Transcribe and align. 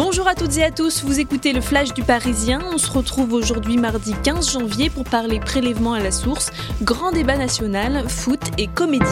Bonjour 0.00 0.28
à 0.28 0.36
toutes 0.36 0.56
et 0.58 0.62
à 0.62 0.70
tous, 0.70 1.02
vous 1.02 1.18
écoutez 1.18 1.52
le 1.52 1.60
Flash 1.60 1.92
du 1.92 2.04
Parisien. 2.04 2.60
On 2.72 2.78
se 2.78 2.88
retrouve 2.88 3.32
aujourd'hui 3.32 3.76
mardi 3.78 4.14
15 4.22 4.52
janvier 4.52 4.90
pour 4.90 5.02
parler 5.02 5.40
prélèvement 5.40 5.92
à 5.92 5.98
la 5.98 6.12
source, 6.12 6.52
grand 6.82 7.10
débat 7.10 7.36
national, 7.36 8.08
foot 8.08 8.38
et 8.58 8.68
comédie. 8.68 9.04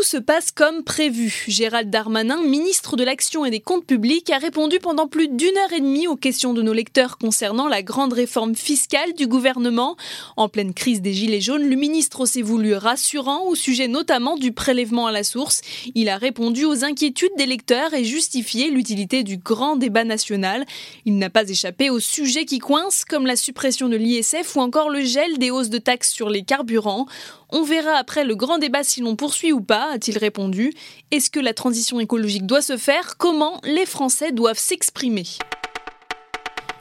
Tout 0.00 0.06
se 0.06 0.16
passe 0.16 0.50
comme 0.50 0.82
prévu. 0.82 1.44
Gérald 1.46 1.90
Darmanin, 1.90 2.42
ministre 2.42 2.96
de 2.96 3.04
l'Action 3.04 3.44
et 3.44 3.50
des 3.50 3.60
Comptes 3.60 3.84
Publics, 3.84 4.30
a 4.30 4.38
répondu 4.38 4.78
pendant 4.78 5.06
plus 5.06 5.28
d'une 5.28 5.54
heure 5.58 5.74
et 5.74 5.80
demie 5.80 6.08
aux 6.08 6.16
questions 6.16 6.54
de 6.54 6.62
nos 6.62 6.72
lecteurs 6.72 7.18
concernant 7.18 7.68
la 7.68 7.82
grande 7.82 8.14
réforme 8.14 8.54
fiscale 8.54 9.12
du 9.12 9.26
gouvernement. 9.26 9.98
En 10.38 10.48
pleine 10.48 10.72
crise 10.72 11.02
des 11.02 11.12
Gilets 11.12 11.42
jaunes, 11.42 11.68
le 11.68 11.76
ministre 11.76 12.24
s'est 12.24 12.40
voulu 12.40 12.72
rassurant 12.72 13.44
au 13.44 13.54
sujet 13.54 13.88
notamment 13.88 14.36
du 14.36 14.52
prélèvement 14.52 15.06
à 15.06 15.12
la 15.12 15.22
source. 15.22 15.60
Il 15.94 16.08
a 16.08 16.16
répondu 16.16 16.64
aux 16.64 16.82
inquiétudes 16.82 17.36
des 17.36 17.44
lecteurs 17.44 17.92
et 17.92 18.04
justifié 18.04 18.70
l'utilité 18.70 19.22
du 19.22 19.36
grand 19.36 19.76
débat 19.76 20.04
national. 20.04 20.64
Il 21.04 21.18
n'a 21.18 21.28
pas 21.28 21.46
échappé 21.46 21.90
aux 21.90 22.00
sujets 22.00 22.46
qui 22.46 22.58
coincent, 22.58 23.04
comme 23.06 23.26
la 23.26 23.36
suppression 23.36 23.90
de 23.90 23.96
l'ISF 23.96 24.56
ou 24.56 24.60
encore 24.60 24.88
le 24.88 25.04
gel 25.04 25.36
des 25.36 25.50
hausses 25.50 25.68
de 25.68 25.76
taxes 25.76 26.10
sur 26.10 26.30
les 26.30 26.42
carburants. 26.42 27.06
On 27.52 27.62
verra 27.62 27.94
après 27.94 28.24
le 28.24 28.36
grand 28.36 28.58
débat 28.58 28.84
si 28.84 29.00
l'on 29.00 29.16
poursuit 29.16 29.52
ou 29.52 29.60
pas, 29.60 29.90
a-t-il 29.92 30.18
répondu. 30.18 30.72
Est-ce 31.10 31.30
que 31.30 31.40
la 31.40 31.52
transition 31.52 31.98
écologique 31.98 32.46
doit 32.46 32.62
se 32.62 32.76
faire? 32.76 33.16
Comment 33.18 33.60
les 33.64 33.86
Français 33.86 34.30
doivent 34.30 34.58
s'exprimer? 34.58 35.24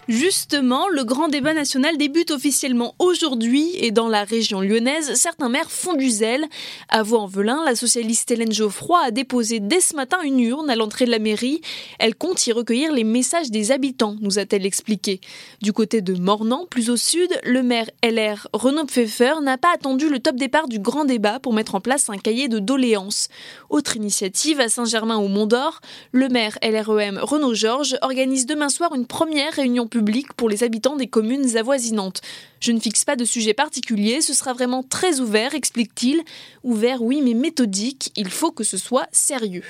Justement, 0.09 0.87
le 0.89 1.03
grand 1.03 1.27
débat 1.27 1.53
national 1.53 1.95
débute 1.95 2.31
officiellement 2.31 2.95
aujourd'hui 2.97 3.69
et 3.75 3.91
dans 3.91 4.07
la 4.07 4.23
région 4.23 4.59
lyonnaise, 4.59 5.13
certains 5.13 5.49
maires 5.49 5.69
font 5.69 5.93
du 5.93 6.09
zèle. 6.09 6.47
À 6.89 7.03
Vaux-en-Velin, 7.03 7.63
la 7.63 7.75
socialiste 7.75 8.31
Hélène 8.31 8.51
Geoffroy 8.51 8.99
a 9.05 9.11
déposé 9.11 9.59
dès 9.59 9.81
ce 9.81 9.95
matin 9.95 10.17
une 10.23 10.39
urne 10.39 10.67
à 10.71 10.75
l'entrée 10.75 11.05
de 11.05 11.11
la 11.11 11.19
mairie. 11.19 11.61
Elle 11.99 12.15
compte 12.15 12.47
y 12.47 12.51
recueillir 12.51 12.91
les 12.91 13.03
messages 13.03 13.51
des 13.51 13.71
habitants, 13.71 14.15
nous 14.19 14.39
a-t-elle 14.39 14.65
expliqué. 14.65 15.21
Du 15.61 15.73
côté 15.73 16.01
de 16.01 16.15
Mornan, 16.15 16.65
plus 16.67 16.89
au 16.89 16.97
sud, 16.97 17.29
le 17.43 17.61
maire 17.61 17.91
LR 18.03 18.47
Renaud 18.51 18.85
Pfeffer 18.85 19.35
n'a 19.43 19.59
pas 19.59 19.75
attendu 19.75 20.09
le 20.09 20.17
top 20.17 20.37
départ 20.37 20.67
du 20.67 20.79
grand 20.79 21.05
débat 21.05 21.39
pour 21.39 21.53
mettre 21.53 21.75
en 21.75 21.81
place 21.81 22.09
un 22.09 22.17
cahier 22.17 22.47
de 22.47 22.57
doléances. 22.57 23.27
Autre 23.69 23.95
initiative 23.95 24.59
à 24.59 24.69
Saint-Germain 24.69 25.17
au 25.17 25.27
Mont-d'Or, 25.27 25.81
le 26.13 26.29
maire 26.29 26.57
LREM 26.63 27.19
Renaud 27.21 27.53
Georges 27.53 27.95
organise 28.01 28.47
demain 28.47 28.69
soir 28.69 28.95
une 28.95 29.05
première 29.05 29.53
réunion 29.53 29.87
pour 30.35 30.49
les 30.49 30.63
habitants 30.63 30.95
des 30.95 31.07
communes 31.07 31.57
avoisinantes. 31.57 32.21
Je 32.59 32.71
ne 32.71 32.79
fixe 32.79 33.05
pas 33.05 33.15
de 33.15 33.25
sujet 33.25 33.53
particulier, 33.53 34.21
ce 34.21 34.33
sera 34.33 34.53
vraiment 34.53 34.83
très 34.83 35.19
ouvert, 35.19 35.55
explique-t-il. 35.55 36.21
Ouvert, 36.63 37.01
oui, 37.01 37.21
mais 37.23 37.33
méthodique, 37.33 38.11
il 38.15 38.29
faut 38.29 38.51
que 38.51 38.63
ce 38.63 38.77
soit 38.77 39.07
sérieux. 39.11 39.63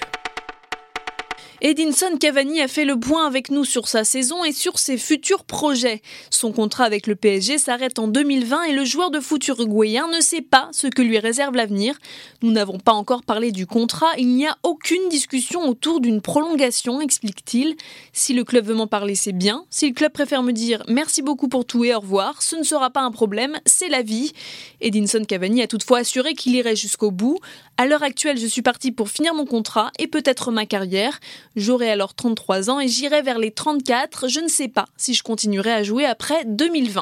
Edinson 1.61 2.15
Cavani 2.17 2.61
a 2.61 2.69
fait 2.69 2.85
le 2.85 2.97
point 2.97 3.27
avec 3.27 3.51
nous 3.51 3.65
sur 3.65 3.89
sa 3.89 4.05
saison 4.05 4.45
et 4.45 4.53
sur 4.53 4.79
ses 4.79 4.97
futurs 4.97 5.43
projets. 5.43 6.01
Son 6.29 6.53
contrat 6.53 6.85
avec 6.85 7.05
le 7.05 7.15
PSG 7.15 7.57
s'arrête 7.57 7.99
en 7.99 8.07
2020 8.07 8.63
et 8.63 8.71
le 8.71 8.85
joueur 8.85 9.11
de 9.11 9.19
foot 9.19 9.45
uruguayen 9.45 10.07
ne 10.07 10.21
sait 10.21 10.41
pas 10.41 10.69
ce 10.71 10.87
que 10.87 11.01
lui 11.01 11.19
réserve 11.19 11.55
l'avenir. 11.55 11.99
Nous 12.41 12.51
n'avons 12.51 12.79
pas 12.79 12.93
encore 12.93 13.23
parlé 13.23 13.51
du 13.51 13.67
contrat, 13.67 14.07
il 14.17 14.29
n'y 14.29 14.47
a 14.47 14.57
aucune 14.63 15.09
discussion 15.09 15.67
autour 15.67 15.99
d'une 15.99 16.21
prolongation, 16.21 17.01
explique-t-il. 17.01 17.75
Si 18.13 18.33
le 18.33 18.45
club 18.45 18.65
veut 18.65 18.75
m'en 18.75 18.87
parler, 18.87 19.15
c'est 19.15 19.33
bien. 19.33 19.65
Si 19.69 19.89
le 19.89 19.93
club 19.93 20.13
préfère 20.13 20.43
me 20.43 20.53
dire 20.53 20.83
merci 20.87 21.21
beaucoup 21.21 21.49
pour 21.49 21.65
tout 21.65 21.83
et 21.83 21.93
au 21.93 21.99
revoir, 21.99 22.41
ce 22.41 22.55
ne 22.55 22.63
sera 22.63 22.89
pas 22.89 23.01
un 23.01 23.11
problème, 23.11 23.59
c'est 23.65 23.89
la 23.89 24.01
vie. 24.01 24.31
Edinson 24.79 25.25
Cavani 25.27 25.61
a 25.61 25.67
toutefois 25.67 25.99
assuré 25.99 26.35
qu'il 26.35 26.55
irait 26.55 26.77
jusqu'au 26.77 27.11
bout. 27.11 27.37
À 27.75 27.85
l'heure 27.85 28.03
actuelle, 28.03 28.37
je 28.37 28.47
suis 28.47 28.61
parti 28.61 28.93
pour 28.93 29.09
finir 29.09 29.33
mon 29.33 29.45
contrat 29.45 29.91
et 29.99 30.07
peut-être 30.07 30.51
ma 30.51 30.65
carrière. 30.65 31.19
J'aurai 31.55 31.89
alors 31.89 32.13
33 32.13 32.69
ans 32.69 32.79
et 32.79 32.87
j'irai 32.87 33.21
vers 33.21 33.39
les 33.39 33.51
34. 33.51 34.27
Je 34.27 34.39
ne 34.39 34.47
sais 34.47 34.67
pas 34.67 34.85
si 34.97 35.13
je 35.13 35.23
continuerai 35.23 35.71
à 35.71 35.83
jouer 35.83 36.05
après 36.05 36.45
2020. 36.45 37.01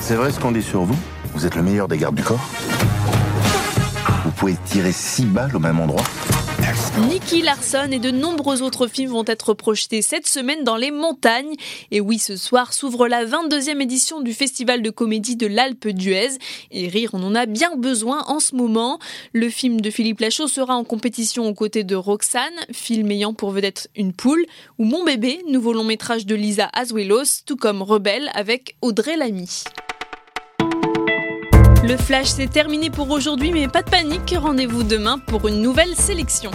C'est 0.00 0.14
vrai 0.14 0.32
ce 0.32 0.40
qu'on 0.40 0.52
dit 0.52 0.62
sur 0.62 0.84
vous 0.84 0.96
Vous 1.34 1.44
êtes 1.44 1.54
le 1.54 1.62
meilleur 1.62 1.86
des 1.86 1.98
gardes 1.98 2.14
du 2.14 2.22
corps 2.22 2.40
Vous 4.24 4.30
pouvez 4.30 4.56
tirer 4.64 4.92
6 4.92 5.26
balles 5.26 5.54
au 5.54 5.58
même 5.58 5.78
endroit 5.80 6.04
Nicky 7.08 7.42
Larson 7.42 7.88
et 7.92 7.98
de 7.98 8.10
nombreux 8.10 8.62
autres 8.62 8.88
films 8.88 9.12
vont 9.12 9.24
être 9.26 9.54
projetés 9.54 10.02
cette 10.02 10.26
semaine 10.26 10.64
dans 10.64 10.76
les 10.76 10.90
montagnes. 10.90 11.54
Et 11.90 12.00
oui, 12.00 12.18
ce 12.18 12.36
soir 12.36 12.72
s'ouvre 12.74 13.08
la 13.08 13.24
22e 13.24 13.80
édition 13.80 14.20
du 14.20 14.34
Festival 14.34 14.82
de 14.82 14.90
comédie 14.90 15.36
de 15.36 15.46
l'Alpe 15.46 15.88
d'Huez. 15.88 16.38
Et 16.70 16.88
rire, 16.88 17.10
on 17.14 17.22
en 17.22 17.34
a 17.34 17.46
bien 17.46 17.74
besoin 17.76 18.22
en 18.26 18.40
ce 18.40 18.54
moment. 18.54 18.98
Le 19.32 19.48
film 19.48 19.80
de 19.80 19.90
Philippe 19.90 20.20
Lachaud 20.20 20.48
sera 20.48 20.74
en 20.76 20.84
compétition 20.84 21.46
aux 21.46 21.54
côtés 21.54 21.84
de 21.84 21.96
Roxane, 21.96 22.42
film 22.72 23.10
ayant 23.10 23.32
pour 23.32 23.50
vedette 23.50 23.88
une 23.96 24.12
poule, 24.12 24.44
ou 24.78 24.84
Mon 24.84 25.04
bébé, 25.04 25.40
nouveau 25.48 25.72
long 25.72 25.84
métrage 25.84 26.26
de 26.26 26.34
Lisa 26.34 26.68
Azuelos, 26.74 27.44
tout 27.46 27.56
comme 27.56 27.82
Rebelle 27.82 28.30
avec 28.34 28.76
Audrey 28.82 29.16
Lamy. 29.16 29.64
Le 31.88 31.96
flash 31.96 32.26
c'est 32.26 32.50
terminé 32.50 32.90
pour 32.90 33.08
aujourd'hui, 33.08 33.50
mais 33.50 33.66
pas 33.66 33.80
de 33.80 33.88
panique, 33.88 34.34
rendez-vous 34.38 34.82
demain 34.82 35.18
pour 35.18 35.48
une 35.48 35.62
nouvelle 35.62 35.94
sélection. 35.96 36.50